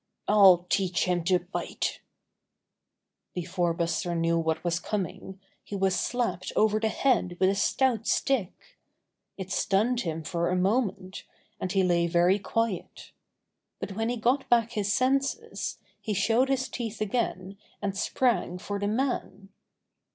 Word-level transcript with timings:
"I'll 0.27 0.65
teach 0.67 1.05
him 1.05 1.23
to 1.25 1.37
bitel" 1.37 1.99
Before 3.35 3.71
Buster 3.71 4.15
knew 4.15 4.35
what 4.39 4.63
was 4.63 4.79
coming, 4.79 5.39
he 5.63 5.75
was 5.75 5.95
slapped 5.95 6.51
over 6.55 6.79
the 6.79 6.87
head 6.89 7.37
with 7.39 7.51
a 7.51 7.53
stout 7.53 8.07
stick. 8.07 8.79
It 9.37 9.51
stunned 9.51 10.01
him 10.01 10.23
for 10.23 10.49
a 10.49 10.55
moment, 10.55 11.23
and 11.59 11.71
he 11.71 11.83
lay 11.83 12.07
very 12.07 12.39
quiet. 12.39 13.11
But 13.77 13.91
when 13.91 14.09
he 14.09 14.17
got 14.17 14.49
back 14.49 14.71
his 14.71 14.91
senses, 14.91 15.77
he 16.01 16.15
showed 16.15 16.49
his 16.49 16.67
teeth 16.67 16.99
again 16.99 17.59
and 17.79 17.95
sprang 17.95 18.57
for 18.57 18.79
the 18.79 18.87
man. 18.87 19.49